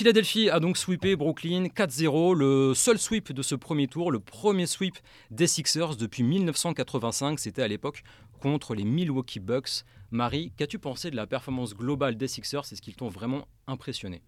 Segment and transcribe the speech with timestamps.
[0.00, 4.64] Philadelphie a donc sweepé Brooklyn 4-0, le seul sweep de ce premier tour, le premier
[4.64, 4.94] sweep
[5.30, 8.02] des Sixers depuis 1985, c'était à l'époque
[8.40, 9.84] contre les Milwaukee Bucks.
[10.10, 12.62] Marie, qu'as-tu pensé de la performance globale des Sixers?
[12.72, 14.22] Est-ce qu'ils t'ont vraiment impressionné?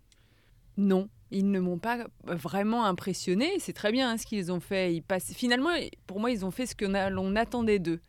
[0.76, 3.52] Non, ils ne m'ont pas vraiment impressionné.
[3.58, 5.02] C'est très bien hein, ce qu'ils ont fait.
[5.34, 5.70] Finalement,
[6.06, 8.00] pour moi, ils ont fait ce que l'on attendait d'eux.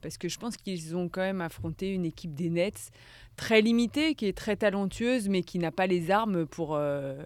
[0.00, 2.90] Parce que je pense qu'ils ont quand même affronté une équipe des Nets
[3.36, 7.22] très limitée, qui est très talentueuse, mais qui n'a pas les armes pour, euh,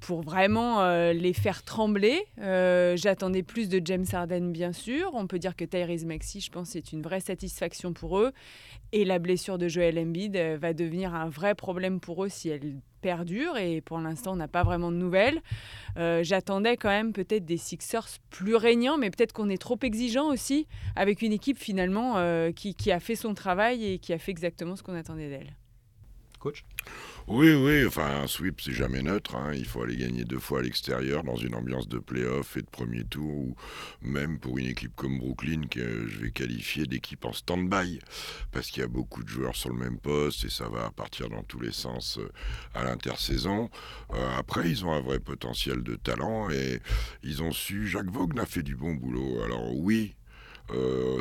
[0.00, 2.24] pour vraiment euh, les faire trembler.
[2.40, 5.10] Euh, j'attendais plus de James Harden, bien sûr.
[5.14, 8.32] On peut dire que Tyrese Maxi, je pense, c'est une vraie satisfaction pour eux.
[8.92, 12.80] Et la blessure de Joel Embiid va devenir un vrai problème pour eux si elle
[13.02, 15.42] perdure et pour l'instant on n'a pas vraiment de nouvelles.
[15.98, 20.28] Euh, j'attendais quand même peut-être des Sixers plus régnants, mais peut-être qu'on est trop exigeant
[20.28, 24.30] aussi avec une équipe finalement euh, qui, a fait son travail et qui a fait
[24.30, 25.54] exactement ce qu'on attendait d'elle.
[27.28, 29.52] Oui, oui, enfin un sweep c'est jamais neutre, hein.
[29.54, 32.66] il faut aller gagner deux fois à l'extérieur dans une ambiance de play-off et de
[32.66, 33.54] premier tour, ou
[34.00, 38.00] même pour une équipe comme Brooklyn que je vais qualifier d'équipe en stand-by,
[38.50, 41.28] parce qu'il y a beaucoup de joueurs sur le même poste et ça va partir
[41.28, 42.28] dans tous les sens euh,
[42.74, 43.70] à l'intersaison.
[44.12, 46.80] Euh, après, ils ont un vrai potentiel de talent et
[47.22, 50.16] ils ont su, Jacques Vaughan a fait du bon boulot, alors oui,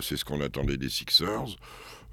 [0.02, 1.58] c'est ce qu'on attendait des Sixers.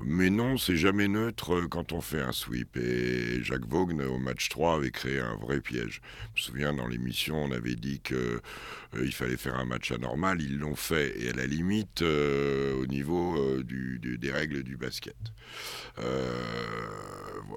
[0.00, 2.76] Mais non, c'est jamais neutre euh, quand on fait un sweep.
[2.76, 6.00] Et Jacques Vaughan, au match 3, avait créé un vrai piège.
[6.34, 10.40] Je me souviens, dans l'émission, on avait dit qu'il euh, fallait faire un match anormal.
[10.40, 11.20] Ils l'ont fait.
[11.20, 13.27] Et à la limite, euh, au niveau
[13.62, 15.16] des règles du basket.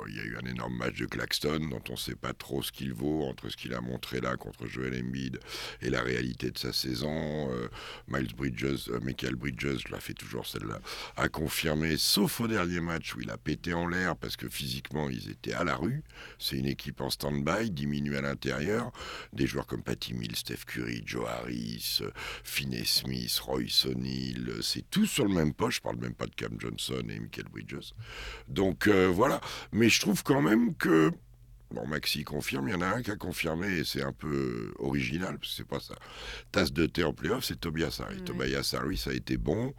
[0.08, 2.62] il y a eu un énorme match de Claxton dont on ne sait pas trop
[2.62, 5.40] ce qu'il vaut entre ce qu'il a montré là contre Joel Embiid
[5.82, 7.50] et la réalité de sa saison.
[8.08, 10.80] Miles Bridges, Michael Bridges, je la fais toujours celle-là,
[11.18, 15.10] a confirmé, sauf au dernier match où il a pété en l'air parce que physiquement
[15.10, 16.04] ils étaient à la rue.
[16.40, 18.92] C'est une équipe en stand-by, diminuée à l'intérieur.
[19.34, 22.02] Des joueurs comme Patty Mills, Steph Curry, Joe Harris,
[22.44, 25.81] Finney Smith, Royce O'Neill, c'est tout sur le même poste.
[25.91, 27.94] Parle même pas de Cam Johnson et Michael Bridges.
[28.47, 29.41] Donc euh, voilà.
[29.74, 31.12] Mais je trouve quand même que
[31.74, 34.74] Bon, Maxi confirme, il y en a un qui a confirmé, et c'est un peu
[34.80, 35.96] original, parce que c'est pas ça.
[36.51, 38.22] Tasse de thé en playoff, c'est Tobias Harris.
[38.24, 39.74] Tobias Harris ça a été bon.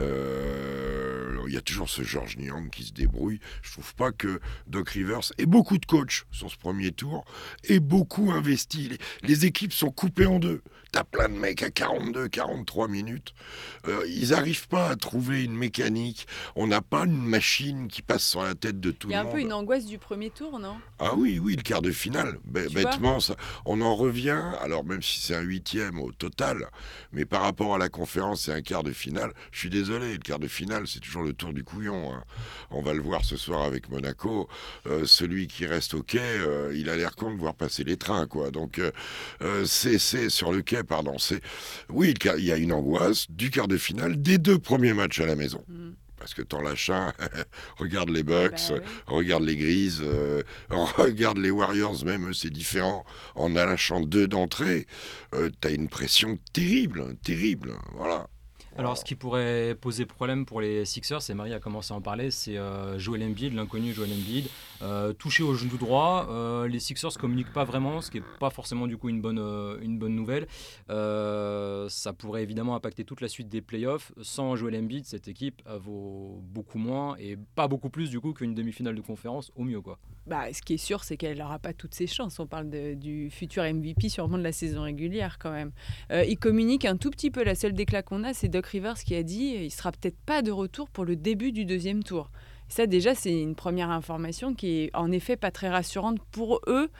[0.00, 3.38] Euh, il y a toujours ce George Niang qui se débrouille.
[3.62, 7.24] Je trouve pas que Doc Rivers et beaucoup de coachs sur ce premier tour
[7.62, 8.98] et beaucoup investi.
[9.22, 10.62] les équipes sont coupées en deux.
[10.92, 13.34] T'as plein de mecs à 42, 43 minutes.
[13.86, 16.26] Euh, ils n'arrivent pas à trouver une mécanique.
[16.54, 19.24] On n'a pas une machine qui passe sur la tête de tout le monde.
[19.24, 20.76] Il y a un peu une angoisse du premier tour, non?
[20.98, 22.38] Ah oui, oui, le quart de finale.
[22.44, 24.42] bêtement, ça, on en revient.
[24.62, 26.70] Alors même si c'est un huitième au total,
[27.12, 29.32] mais par rapport à la conférence, c'est un quart de finale.
[29.50, 32.14] Je suis désolé, le quart de finale, c'est toujours le tour du couillon.
[32.14, 32.24] Hein.
[32.70, 34.48] On va le voir ce soir avec Monaco.
[34.86, 37.96] Euh, celui qui reste au quai, euh, il a l'air con de voir passer les
[37.96, 38.50] trains, quoi.
[38.50, 38.80] Donc
[39.64, 41.18] c'est sur le pardon.
[41.18, 41.40] C'est
[41.88, 45.26] oui, il y a une angoisse du quart de finale des deux premiers matchs à
[45.26, 45.62] la maison.
[45.68, 45.90] Mm.
[46.18, 47.12] Parce que t'en lâches un,
[47.78, 48.76] regarde les Bucks, bah
[49.06, 53.04] regarde les Grises, euh, regarde les Warriors, même c'est différent.
[53.34, 54.86] En lâchant deux d'entrée,
[55.34, 57.74] euh, t'as une pression terrible, terrible.
[57.94, 58.26] Voilà.
[58.78, 62.02] Alors, ce qui pourrait poser problème pour les Sixers, et Marie a commencé à en
[62.02, 64.48] parler, c'est euh, Joel Embiid, l'inconnu Joel Embiid,
[64.82, 66.26] euh, touché au genou droit.
[66.30, 69.38] Euh, les Sixers communiquent pas vraiment, ce qui n'est pas forcément du coup une bonne,
[69.82, 70.46] une bonne nouvelle.
[70.88, 74.12] ça pourrait évidemment impacter toute la suite des playoffs.
[74.22, 78.54] Sans Joel Embiid, cette équipe vaut beaucoup moins et pas beaucoup plus du coup qu'une
[78.54, 79.98] demi-finale de conférence au mieux quoi.
[80.26, 82.40] Bah, ce qui est sûr, c'est qu'elle n'aura pas toutes ses chances.
[82.40, 85.72] On parle du futur MVP, sûrement de la saison régulière quand même.
[86.10, 87.44] il communique un tout petit peu.
[87.44, 90.42] La seule déclat qu'on a, c'est Doc Rivers qui a dit il sera peut-être pas
[90.42, 92.30] de retour pour le début du deuxième tour.
[92.68, 96.90] Ça déjà c'est une première information qui est en effet pas très rassurante pour eux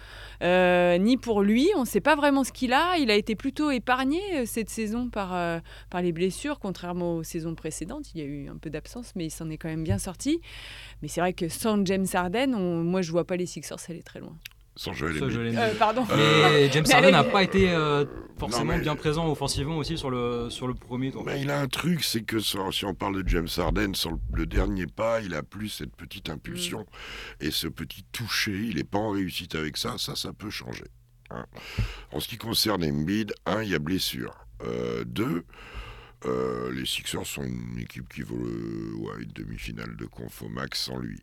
[0.42, 1.68] euh, ni pour lui.
[1.76, 2.96] On ne sait pas vraiment ce qu'il a.
[2.98, 5.58] Il a été plutôt épargné euh, cette saison par, euh,
[5.90, 8.14] par les blessures, contrairement aux saisons précédentes.
[8.14, 10.40] Il y a eu un peu d'absence, mais il s'en est quand même bien sorti.
[11.02, 14.20] Mais c'est vrai que sans James Harden, moi je vois pas les Sixers aller très
[14.20, 14.36] loin.
[14.76, 16.06] Sans Joel euh, pardon.
[16.14, 18.04] Mais James Harden n'a pas été euh,
[18.38, 21.24] forcément bien présent offensivement aussi sur le, sur le premier tour.
[21.24, 24.44] Mais il a un truc, c'est que si on parle de James Harden, sur le,
[24.44, 27.46] dernier pas, il a plus cette petite impulsion mm.
[27.46, 28.52] et ce petit toucher.
[28.52, 29.94] Il n'est pas en réussite avec ça.
[29.96, 30.84] Ça, ça peut changer.
[31.30, 31.46] Hein.
[32.12, 34.46] En ce qui concerne Embiid, un, il y a blessure.
[34.62, 35.44] Euh, deux,
[36.24, 38.36] euh, les Sixers sont une équipe qui vaut
[39.18, 41.22] une demi-finale de conf au max sans lui.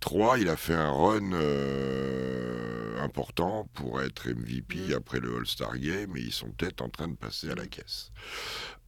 [0.00, 0.38] 3.
[0.38, 4.92] Il a fait un run euh, important pour être MVP mm.
[4.94, 8.12] après le All-Star Game et ils sont peut-être en train de passer à la caisse.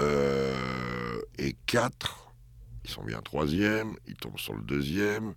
[0.01, 2.33] Euh, et 4.
[2.85, 5.35] Ils sont bien troisième, ils tombent sur le deuxième,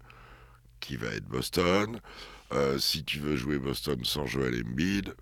[0.80, 2.00] qui va être Boston?
[2.78, 5.16] Si tu veux jouer Boston sans Joel Embiid,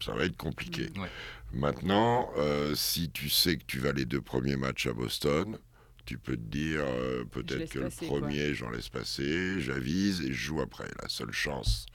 [0.00, 0.90] ça va être compliqué.
[0.98, 1.08] Ouais.
[1.52, 5.58] Maintenant, euh, si tu sais que tu vas les deux premiers matchs à Boston,
[6.04, 10.28] tu peux te dire euh, peut-être que passer, le premier, j'en laisse passer, j'avise et
[10.28, 10.88] je joue après.
[11.02, 11.86] La seule chance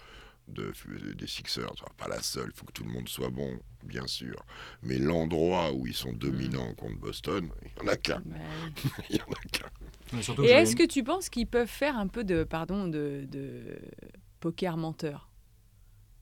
[0.47, 0.73] de,
[1.13, 4.05] des Sixers, enfin, pas la seule, il faut que tout le monde soit bon, bien
[4.07, 4.43] sûr.
[4.81, 6.17] Mais l'endroit où ils sont Mm.
[6.17, 8.21] dominants contre Boston, il n'y en a qu'un.
[8.25, 8.35] Bah.
[9.09, 9.69] Il y en a qu'un.
[10.11, 13.25] Mais surtout Et est-ce que tu penses qu'ils peuvent faire un peu de, pardon, de,
[13.31, 13.79] de
[14.41, 15.29] poker menteur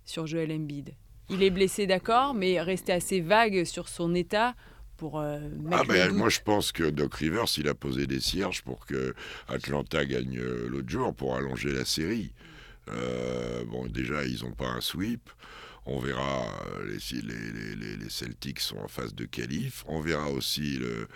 [0.05, 0.93] sur Joel Embiid?
[1.31, 4.53] Il est blessé, d'accord, mais rester assez vague sur son état
[4.97, 5.39] pour euh,
[5.71, 9.15] Ah ben, moi je pense que Doc Rivers il a posé des cierges pour que
[9.47, 12.33] Atlanta gagne euh, l'autre jour pour allonger la série.
[12.89, 15.29] Euh, bon déjà ils n'ont pas un sweep.
[15.87, 16.43] On verra
[16.77, 19.83] euh, les, les- les- les Celtics sont en phase de qualif.
[19.87, 21.07] On verra aussi le.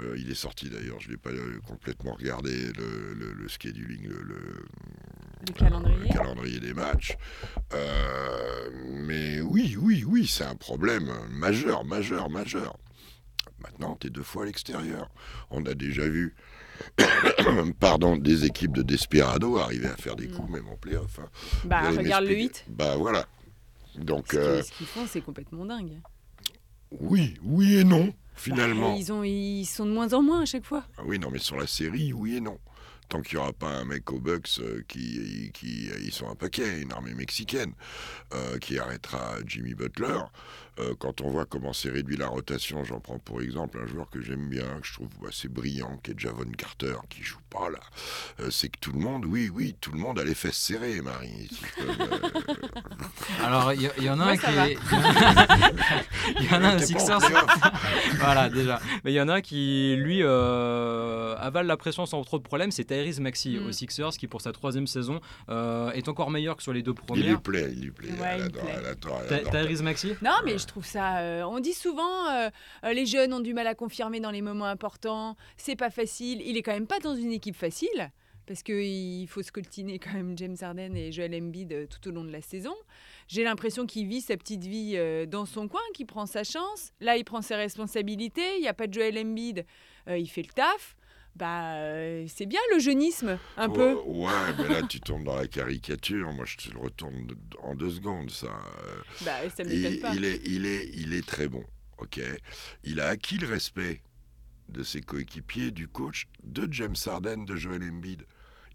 [0.00, 3.48] Euh, il est sorti d'ailleurs, je ne l'ai pas euh, complètement regardé le, le- le
[3.48, 4.64] scheduling, le, le-
[5.46, 7.16] Le calendrier le calendrier des matchs.
[7.72, 8.70] Euh,
[9.06, 12.76] mais oui, oui, oui, c'est un problème majeur, majeur, majeur.
[13.60, 15.08] Maintenant, tu es deux fois à l'extérieur.
[15.50, 16.34] On a déjà vu
[17.80, 21.18] pardon, des équipes de Desperado arriver à faire des coups, même en playoff.
[21.20, 21.28] hein.
[21.64, 22.64] Bah, regarde le m'expliquer.
[22.68, 22.76] 8.
[22.76, 23.26] Bah voilà.
[23.96, 26.00] Donc, ce qu'ils font, c'est complètement dingue.
[26.90, 28.96] oui, oui et non, Bah, finalement.
[28.96, 30.84] ils, ont, ils sont de moins en moins à chaque fois.
[30.98, 32.58] Ah oui, non, mais sur la série, oui et non.
[33.08, 35.90] Tant qu'il n'y aura pas un mec au Bucks euh, qui, qui.
[36.02, 37.72] Ils sont un paquet, une armée mexicaine,
[38.32, 40.20] euh, qui arrêtera Jimmy Butler.
[40.80, 44.10] Euh, quand on voit comment s'est réduit la rotation, j'en prends pour exemple un joueur
[44.10, 47.70] que j'aime bien, que je trouve assez brillant, qui est Javon Carter, qui joue pas
[47.70, 47.78] là.
[48.40, 51.00] Euh, c'est que tout le monde, oui, oui, tout le monde a les fesses serrées,
[51.00, 51.48] Marie.
[51.48, 51.62] si
[53.44, 54.76] Alors, il y, en a un qui est.
[56.40, 57.20] Il y en a un Sixers.
[58.18, 58.80] voilà, déjà.
[59.04, 62.42] Mais il y en a un qui, lui, euh, avale la pression sans trop de
[62.42, 62.72] problèmes.
[62.72, 63.66] C'est Tyrese Maxi Mm.
[63.66, 66.92] aux Sixers, qui pour sa troisième saison euh, est encore meilleur que sur les deux
[66.92, 67.42] Il lui premières.
[67.42, 68.08] plaît, il lui plaît.
[68.12, 68.74] Ouais, il adore, plaît.
[68.78, 69.50] elle adore, elle Ty- adore.
[69.62, 71.18] Tyrese Maxi Non, mais je trouve ça.
[71.18, 72.50] euh, on dit souvent, euh,
[72.92, 75.36] les jeunes ont du mal à confirmer dans les moments importants.
[75.56, 76.40] C'est pas facile.
[76.44, 78.10] Il est quand même pas dans une équipe facile.
[78.46, 82.30] Parce qu'il faut scoltiner quand même James Harden et Joel Embiid tout au long de
[82.30, 82.74] la saison.
[83.26, 84.98] J'ai l'impression qu'il vit sa petite vie
[85.28, 86.90] dans son coin, qu'il prend sa chance.
[87.00, 88.56] Là, il prend ses responsabilités.
[88.56, 89.64] Il n'y a pas de Joel Embiid.
[90.10, 90.94] euh, il fait le taf.
[91.36, 93.94] Bah, euh, c'est bien le jeunisme, un peu.
[94.06, 96.32] Ouais, mais là tu tombes dans la caricature.
[96.32, 97.26] Moi je te le retourne
[97.62, 98.56] en deux secondes, ça.
[99.22, 100.14] Bah, ça m'étonne pas.
[100.14, 101.64] il est, il, est, il est très bon,
[101.98, 102.20] ok.
[102.84, 104.02] Il a acquis le respect
[104.68, 108.24] de ses coéquipiers, du coach, de James Harden, de Joel Embiid,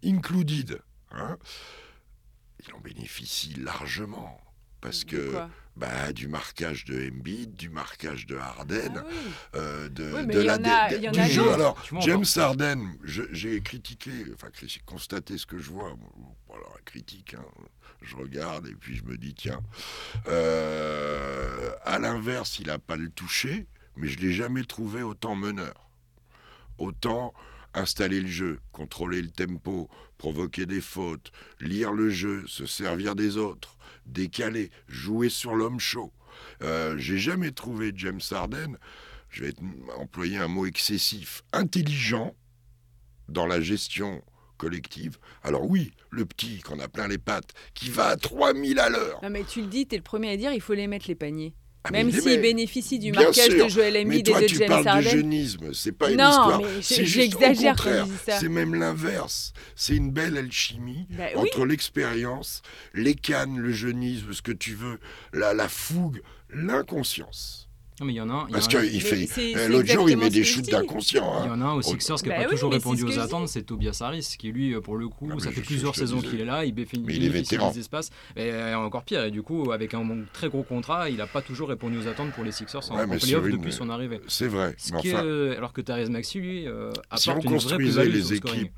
[0.04, 0.80] included.
[1.12, 1.38] Hein
[2.66, 4.40] il en bénéficie largement.
[4.80, 5.34] Parce que
[5.76, 9.14] bah, du marquage de Embiid, du marquage de Harden, Ah oui.
[9.56, 11.52] euh, de, Oui, la, a- de- du jeu.
[11.52, 11.76] Alors.
[12.00, 14.48] James Harden, j'ai critiqué, enfin
[14.86, 15.90] constaté ce que je vois.
[15.94, 17.44] Bon, Voilà, critique, hein.
[18.02, 19.60] je regarde et puis je me dis, tiens,
[20.28, 23.66] euh, à l'inverse, il n'a pas le touché,
[23.96, 25.90] mais je l'ai jamais trouvé autant meneur.
[26.78, 27.34] Autant
[27.74, 29.88] installer le jeu, contrôler le tempo,
[30.18, 33.76] provoquer des fautes, lire le jeu, se servir des autres,
[34.06, 36.12] décaler, jouer sur l'homme chaud.
[36.62, 38.76] Euh, J'ai jamais trouvé James Harden,
[39.28, 39.54] je vais
[39.96, 42.34] employer un mot excessif, intelligent
[43.28, 44.22] dans la gestion
[44.56, 45.18] collective.
[45.42, 49.20] Alors oui, le petit qu'on a plein les pattes, qui va à 3000 à l'heure.
[49.22, 51.06] Non, mais tu le dis, tu es le premier à dire, il faut les mettre
[51.08, 51.54] les paniers.
[51.82, 54.56] Ah, Même s'il bénéficie du Bien marquage sûr, de Mais Embiid toi, et de tu
[54.56, 55.10] James parles de Harden.
[55.10, 56.60] jeunisme, c'est pas une Non, histoire.
[56.82, 57.76] c'est j'exagère.
[58.38, 59.54] C'est même l'inverse.
[59.76, 61.48] C'est une belle alchimie Bah oui.
[61.48, 62.60] entre l'expérience,
[62.92, 64.98] les cannes, le jeunisme, ce que tu veux,
[65.32, 67.69] la, la fougue, l'inconscience.
[68.00, 69.28] Non, mais il y en a y Parce qu'il fait.
[69.56, 71.42] euh, L'autre jour, il met des shoots d'inconscient.
[71.44, 71.54] Il y hein.
[71.54, 73.62] en a un aux Oh, Sixers qui n'a bah pas toujours répondu aux attentes, c'est
[73.62, 76.46] Tobias Harris, qui lui, euh, pour le coup, Ah, ça fait plusieurs saisons qu'il est
[76.46, 80.02] là, il bénéficie des espaces, et euh, encore pire, et du coup, avec un
[80.32, 83.44] très gros contrat, il n'a pas toujours répondu aux attentes pour les Sixers en, playoff
[83.44, 84.20] depuis son arrivée.
[84.28, 84.74] C'est vrai.
[85.56, 86.66] Alors que Thérèse Maxi, lui,
[87.10, 88.72] apporte une vraie construisait plus-value les équipes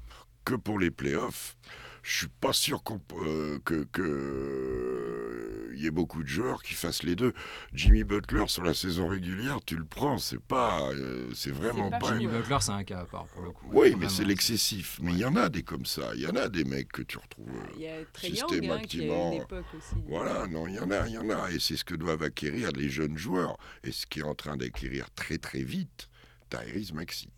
[0.44, 1.56] que pour les playoffs,
[2.02, 6.74] je suis pas sûr qu'on euh, que que il y ait beaucoup de joueurs qui
[6.74, 7.32] fassent les deux.
[7.72, 12.08] Jimmy Butler sur la saison régulière, tu le prends, c'est pas, euh, c'est vraiment pas.
[12.08, 13.66] Jimmy Butler, c'est un cas à part pour le coup.
[13.72, 14.98] Oui, mais c'est l'excessif.
[15.02, 16.10] Mais il y en a des comme ça.
[16.14, 17.48] Il y en a des mecs que tu retrouves.
[17.48, 19.94] euh, Il y a Trey Young, hein, qui a systématiquement, une époque aussi.
[20.06, 21.50] Voilà, non, il y en a, il y en a.
[21.50, 23.56] Et c'est ce que doivent acquérir les jeunes joueurs.
[23.82, 26.08] Et ce qui est en train d'acquérir très très vite,
[26.50, 27.30] Tyrese Maxi.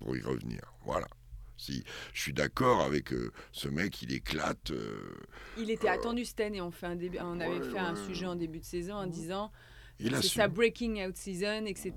[0.00, 0.60] Pour y revenir.
[0.84, 1.06] Voilà.
[1.56, 4.70] Si je suis d'accord avec euh, ce mec, il éclate.
[4.72, 5.14] euh,
[5.58, 6.60] Il était attendu cette année.
[6.60, 9.06] On, fait un début, on avait Ouais, fait un sujet en début de saison en
[9.06, 9.52] disant
[10.00, 11.92] c'est sa breaking out season, etc.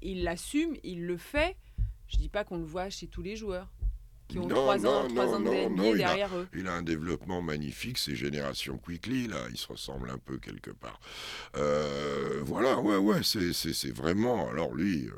[0.00, 1.56] Il l'assume, il le fait.
[2.08, 3.70] Je dis pas qu'on le voit chez tous les joueurs.
[4.26, 6.34] qui ont Non, trois non, ans, trois non, ans de NBA non, il a- derrière
[6.34, 6.48] eux.
[6.54, 10.70] Il a un développement magnifique, c'est Génération Quickly, là, il se ressemble un peu quelque
[10.70, 10.98] part.
[11.56, 14.48] Euh, voilà, ouais, ouais, c'est- vraiment.
[14.48, 15.16] Alors lui, euh, euh,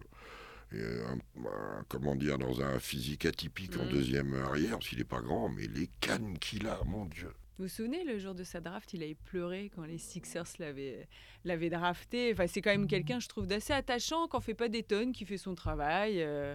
[0.72, 3.88] un- un- comment dire, dans un physique atypique en Mm.
[3.88, 7.30] deuxième arrière, qu'il n'est pas grand, mais les cannes qu'il a, mon Dieu.
[7.58, 11.08] Vous vous souvenez, le jour de sa draft, il avait pleuré quand les Sixers l'avaient
[11.44, 12.32] l'avaient drafté.
[12.32, 15.12] Enfin, c'est quand même quelqu'un, je trouve, d'assez attachant, qui en fait pas des tonnes,
[15.12, 16.54] qui fait son travail euh,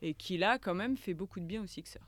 [0.00, 1.98] et qui, là, quand même, fait beaucoup de bien aux Sixers.